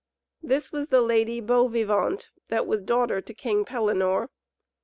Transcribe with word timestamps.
This 0.41 0.71
was 0.71 0.87
the 0.87 0.99
Lady 1.03 1.39
Beauvivante, 1.39 2.29
that 2.47 2.65
was 2.65 2.83
daughter 2.83 3.21
to 3.21 3.33
King 3.35 3.63
Pellinore. 3.65 4.29